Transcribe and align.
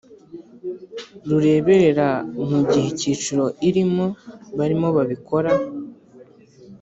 rureberera 1.29 2.09
mu 2.49 2.59
gihe 2.69 2.87
icyiciro 2.93 3.45
irimo 3.67 4.05
barimo 4.57 4.87
babikora 4.97 5.51